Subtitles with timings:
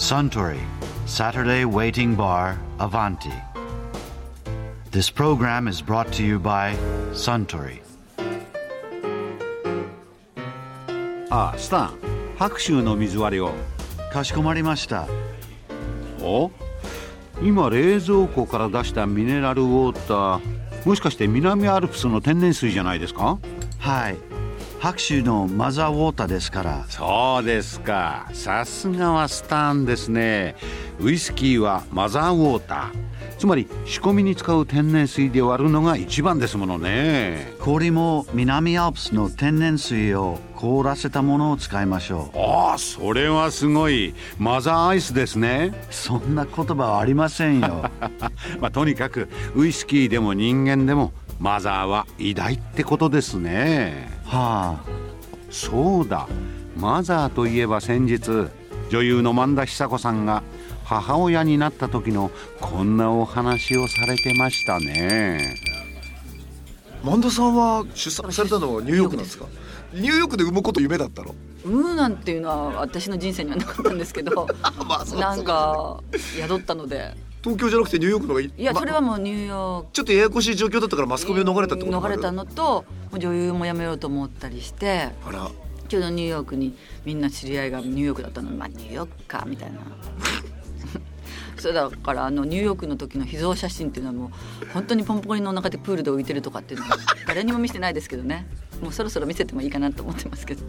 [0.00, 0.58] Suntory
[1.04, 3.34] Saturday Waiting Bar Avanti.
[4.90, 6.74] This program is brought to you by
[7.12, 7.82] Suntory.
[11.28, 11.98] ああスタン
[12.38, 13.52] 白州の水割りを
[14.10, 15.06] かしこまりました。
[16.22, 16.50] お
[17.42, 23.38] 今冷蔵庫から出したミネラルウォーターもしかして南アルプスの天然水じゃないですか
[23.78, 24.29] はい。
[24.80, 26.86] 白州のマザーウォーターですから。
[26.88, 30.56] そうですかさすがはスターンですね
[30.98, 45.94] ウイスキーはマザーウォーターつまり仕込みに使う天然水で割るのが一番ですものね氷も南アルプスの天然水を凍らせたものを使いましょああそれはすごいマザーアイスですねう。
[45.94, 47.90] そんな言葉はありませんよ。
[48.60, 54.10] まあとにかくウイスキーでも人間でもマザーは偉大ってことですね。
[54.26, 54.84] はあ。
[55.50, 56.28] そうだ。
[56.76, 58.48] マザーといえば先日
[58.90, 60.42] 女優の萬田久子さんが
[60.84, 65.54] 母親になった時のこんなお話をされてましたね。
[67.02, 69.46] 萬田さんは出産されたのはニューヨークなんですか？
[69.94, 71.34] ニューヨークで産むこと夢だったの？
[71.64, 74.46] 産むなんていうのは私の人生にはなかったんですけど。
[74.86, 75.20] まあそう。
[75.20, 76.02] なんか
[76.36, 78.64] 宿ったので東京じゃなくてニューヨークの方がいい？
[78.64, 79.92] やそれはもうニューヨーク。
[79.92, 85.50] ちょっとややこしい状況だったからマスコミを逃れたってこと逃れたのともう女優も辞めようと思ったりしてあら。
[85.88, 88.50] ちょうどニューヨークにみんな知り合いがニューヨークだったの。
[88.50, 89.78] にまあニューヨークかみたいな。
[91.58, 94.26] それだからあのニューヨークの時の秘蔵写真っていうのはも
[94.62, 98.46] う本当にポンポコリの中でプールで浮いてるとかっていうのは 誰にも見せてないですけどね。
[98.80, 100.62] もうそろそろ見せてもいいかなと思ってますけど。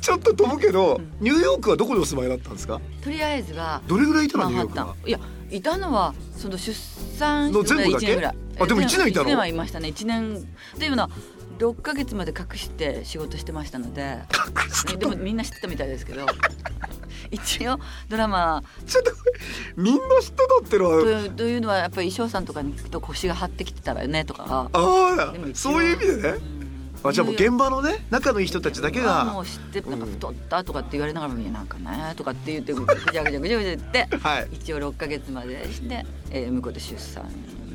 [0.00, 2.78] ちょっと飛ぶけど、ニューヨークはどこにお住まいだったんですか？
[3.02, 4.94] とりあえずはどれぐらいいたのニューヨークは？
[5.06, 5.18] いや
[5.54, 6.74] いたのはその出
[7.16, 8.36] 産の前後だけ？1年ぐらい。
[8.60, 9.88] あでも一年いたの？1年はいましたね。
[9.88, 10.36] 1年。
[10.38, 11.10] っていうのは
[11.58, 14.18] 6ヶ月まで隠して仕事してましたので。
[14.98, 16.26] でもみんな知ってたみたいですけど。
[17.30, 18.62] 一応ドラマ。
[18.86, 19.12] ちょっと
[19.76, 24.44] みんな知ってたってのとはいうというのはやっぱり衣装さんとかに行くと腰が張ってきてたらねとか。
[24.48, 26.38] ああそういう意味でね
[27.04, 29.12] あじゃあもう現場のね仲のいい人たちだけが。
[29.12, 34.48] はもう知ってなんか太ったとかって言われながらもいやなんかねとかって言ってぐちゃぐちゃぐちゃぐちゃ言ってはい。
[34.52, 37.24] 一応6ヶ月までして、えー向こうで出産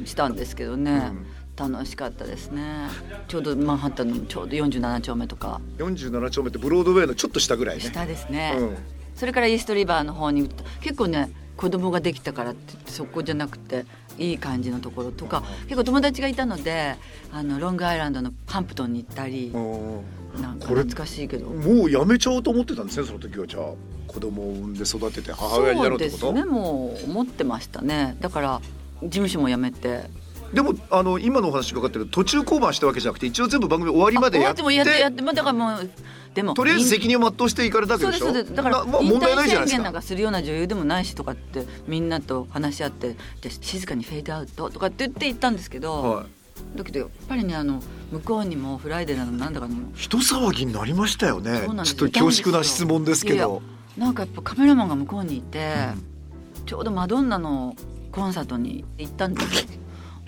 [0.06, 1.12] したんですけどね、
[1.58, 2.88] 楽しかったですね。
[3.28, 5.62] ちょうどマンハッタンのちょうど47丁目とか。
[5.78, 7.84] 47丁目ってブロードウェイのちょっと下ぐらいね。
[7.84, 8.78] 下ですね、うん。
[9.16, 10.50] それからイーストリバーの方に
[10.82, 13.86] 結構ね子供ができたからって言ってそこじゃなくて
[14.20, 16.96] いい感じのところとか結構友達がいたので
[17.32, 21.48] あのロングアイランドのハンプトンに行ったりうんなんか懐かしいけど。
[21.48, 23.48] もうやめちゃおうと思ってたんですねその時は。
[23.48, 23.64] じゃあ
[24.08, 26.18] 子供を産んで育てて母親になろうってこと？
[26.18, 28.18] そうですねもう思ってましたね。
[28.20, 28.62] だから
[29.02, 30.10] 事務所も辞めて
[30.54, 35.90] でもあの今のお話伺ってる途中降板したわけじゃなくて一応全部番組終わりまでやってもやってやってまあだからもう
[36.34, 38.54] でもとりあえず責任を全うしていかれたわけそうでしょそうです。
[38.56, 46.78] だからなまあ問題ないじゃないです引退宣言なんかかするような女優でもないしとかってみんなと話し合ってで静かにフェードアウトとかって言って言ったんですけど、はい。
[46.78, 51.62] だけどやっぱりねあの向こうにもフライデーなのなんだかの人騒ぎになりましたよね。
[51.62, 53.62] ちょっと恐縮な質問ですけど。
[53.98, 55.74] やなんかやっぱカメラマンが向こうにいて、
[56.66, 57.76] ちょうどマドンナの
[58.12, 59.68] コンサートに行ったんですよ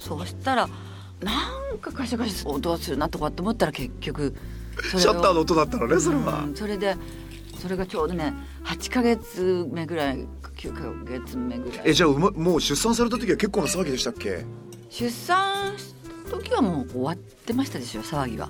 [0.01, 0.67] そうしたら
[1.21, 4.35] なんかカシャカシャ音がするなとかって思ったら結局
[4.81, 6.43] シャッターの音だったのねそれは。
[6.43, 6.95] うんそれで
[7.59, 10.25] それがちょうどね8ヶ月目ぐらい
[10.55, 11.81] 9ヶ月目ぐらい。
[11.85, 14.43] えじゃあもう出産された時は結構な騒ぎでしたっけ？
[14.89, 15.93] 出産し
[16.25, 18.49] た時はもう終わってましたでしょ騒ぎは。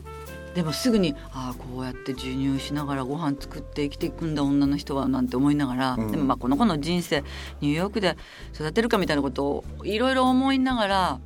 [0.56, 6.12] でもすぐにああこうやって授乳しながらご飯作って生きていくんだ女の人はなんて思いながら、うん。
[6.12, 7.24] でもまあこの子の人生
[7.60, 8.18] ニューヨークで
[8.54, 11.20] 育てるかみたいなことをいろいろ思いながら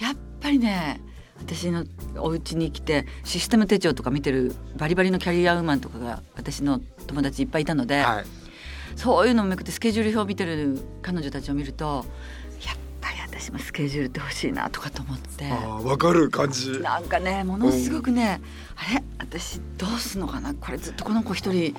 [0.00, 1.00] やっぱりね
[1.38, 1.84] 私の
[2.16, 8.24] お家に来てシステム手帳とか見てるバリバリのキャリアウーマンとかが私の友達いっぱいいたので、はい。
[8.94, 12.04] そういうのをめくってスケジュール表を見てる彼女たちを見ると
[12.64, 15.50] やっぱり私もスケジュールって欲しいなとかと思って。
[15.88, 16.78] わかる感じ。
[16.80, 18.40] なんかねものすごくね、
[18.76, 19.02] あれ？
[19.18, 20.54] 私どうすんのかな？
[20.54, 21.74] これずっとこの子一人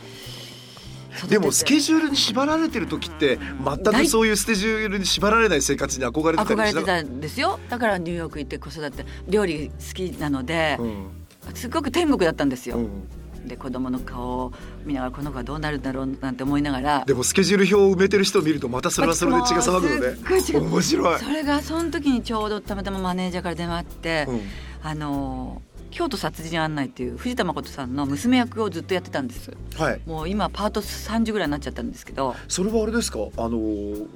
[1.30, 7.60] でもスケジュールに縛られてる時って全くそういうスケジュールに縛られない生活に憧れてた憧れてたんですよ。
[7.70, 11.08] だからニューヨーク行って子育て料理好きなので、うん。
[11.54, 13.48] すごく天国だったんですよ、うん。
[13.48, 14.54] で子供の顔を
[14.86, 17.04] 見ながらこの子はどうなるんだろうなんて思いながら。
[17.06, 20.70] でもスケジュール表を埋めてる人を見るとまたそれはそれで血が騒ぐのね。
[20.70, 21.20] 面白い。
[21.20, 24.42] それがその時にちょうどたまたまマネージャーから電話あって、うん。
[24.86, 25.62] あの
[25.94, 29.52] 京都殺人案内っていう藤田誠さんの娘役をずっとやってたんです。
[29.78, 30.02] はい。
[30.06, 32.36] もう今パート30ぐらいになっちゃったんですけど。
[32.48, 33.20] それはあれですか？
[33.38, 34.08] あのー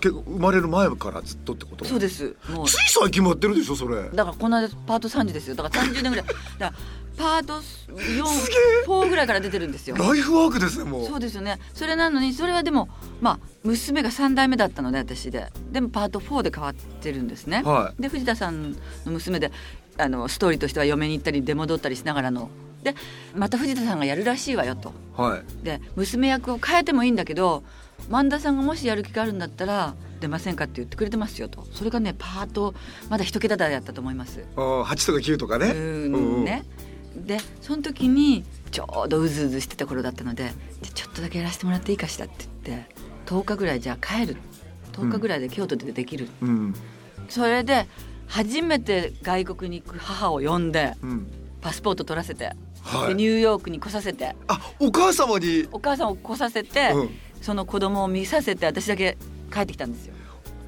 [0.00, 1.84] 結構生まれる前からずっとってこと？
[1.86, 2.36] そうです。
[2.50, 4.02] もうつい最近もやってるでしょそれ。
[4.10, 5.54] だからこの間パート30ですよ。
[5.54, 6.26] だから30年ぐらい。
[6.26, 6.72] だから
[7.16, 7.54] パート
[7.92, 9.96] 4 4ぐらいから出てるんですよ。
[9.96, 11.06] ライフワークですねもう。
[11.06, 11.58] そうですよね。
[11.72, 12.88] それなのにそれはでも
[13.20, 15.50] まあ娘が3代目だったので私で。
[15.72, 17.62] でもパート4で変わってるんですね。
[17.64, 18.02] はい。
[18.02, 18.78] で藤田さんの
[19.12, 19.52] 娘で
[19.96, 22.50] あのストーリーとしては嫁に行ったり出戻ったりしながらの。
[22.82, 22.94] で
[23.34, 24.92] また藤田さんがやるらしいわよと。
[25.16, 25.64] はい。
[25.64, 27.64] で娘役を変えてもいいんだけど
[28.10, 31.66] 萬田さんがもしやる気があるんだったら出ませんかって言ってくれてますよと。
[31.72, 32.74] それがねパート
[33.08, 34.44] まだ一桁台やったと思います。
[34.56, 35.66] あー8とか9とかね。
[35.68, 35.76] うー
[36.40, 36.64] んね、
[37.16, 40.52] でその時にちょうどうずうずしてた頃だったので
[40.94, 42.94] ちょっとだけやらせてもらっていいかしらって言って
[43.26, 44.36] 10日ぐらいじゃあ帰る。
[44.92, 46.48] 10日ぐらいで京都でできる、うん。
[46.48, 46.74] うん。
[47.28, 47.86] それで
[48.26, 51.26] 初めて外国に行く母を呼んでうん。
[51.60, 53.08] パスポート取らせて、はい。
[53.08, 54.36] でニューヨークに来させて。
[54.48, 55.66] あお母様に？
[55.72, 57.10] お母さんを来させて、うん。
[57.40, 59.16] その子供を見させて私だけ
[59.52, 60.14] 帰ってきたんですよ。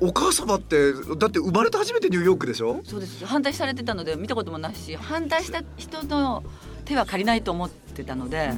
[0.00, 2.80] お母様ってだって生まれて初めてニューヨークでしょ？
[2.84, 3.26] そうです。
[3.26, 6.44] 反対されてたので見たこともないし反対した人の
[6.84, 8.52] 手は借りないと思ってたので、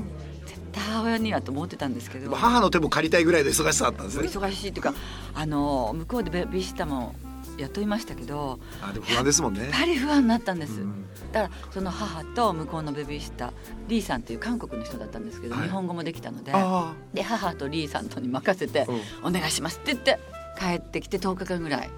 [0.47, 2.35] 絶対母親にはと思ってたんですけど。
[2.35, 4.29] 母の手も借りたいぐらいの忙しさだったんですね。
[4.29, 4.95] 忙しいっていうか
[5.35, 7.15] あの向こうでベビーシッターも
[7.59, 9.65] 雇いましたけどあでも不安ですもんね。
[9.65, 11.07] やっぱり不安になったんです、うん。
[11.33, 13.53] だからその母と向こうのベビーシッター
[13.89, 15.65] リーさんっていう韓国の人だったんですけど、はい。
[15.65, 18.87] 日本語もできたのであで母とリーさんとに任せて
[19.23, 20.19] 「お願いします」って言って
[20.59, 21.91] 帰ってきて10日間ぐらい。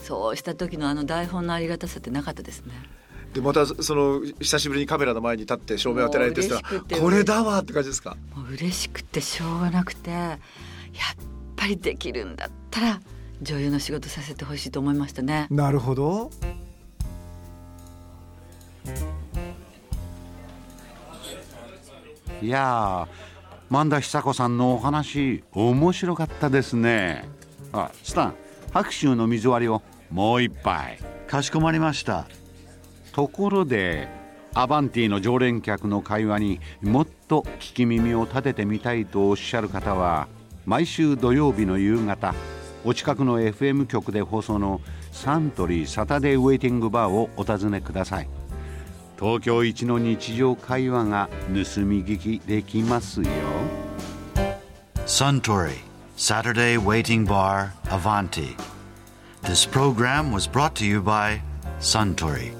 [0.00, 2.72] そうした時のあの台本のありがたさってなかったですね。
[3.32, 6.62] でまたその久しぶりにカメラの前に立って照明当てられてしたら
[7.00, 8.16] これだわって感じですか？
[8.34, 10.38] もう嬉しくてしょうがなくてやっ
[11.56, 13.00] ぱりできるんだったら
[13.42, 15.46] 女優の仕事させてほしいと思いましたね。
[15.50, 16.30] なるほど。
[22.42, 23.24] いやー
[23.70, 27.24] 萬田久子さんのお話面白かったですね。
[27.72, 28.34] あスタン
[28.72, 30.98] 白州の水割りをもう一杯。
[31.26, 32.26] かしこまりました。
[33.12, 34.08] ところで
[34.52, 40.28] アバンティの常連客の会話にもっと聞き耳を立ててみたいとおっしゃる方は
[40.66, 42.34] 毎週土曜日の夕方
[42.84, 48.28] お近くの FM 局で放送のサントリーサタデーウェイティングバーをお尋ねください
[49.18, 53.28] 東京一の日常会話が盗み聞きできますよ
[55.06, 55.76] Suntory
[56.16, 58.56] Saturday Waiting Bar Avanti.
[59.42, 61.42] This program was brought to you by
[61.80, 62.54] Suntory.